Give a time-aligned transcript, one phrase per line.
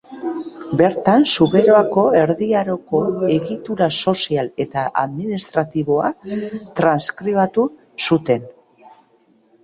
[0.79, 3.01] Bertan Zuberoako Erdi Aroko
[3.35, 6.09] egitura sozial eta administratiboa
[6.79, 7.67] transkribatu
[8.09, 8.49] zuten.